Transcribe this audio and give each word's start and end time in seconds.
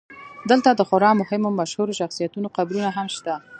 دلته 0.49 0.69
د 0.73 0.81
خورا 0.89 1.11
مهمو 1.21 1.49
مشهورو 1.59 1.97
شخصیتونو 2.01 2.47
قبرونه 2.57 2.89
هم 2.97 3.07
شته. 3.15 3.33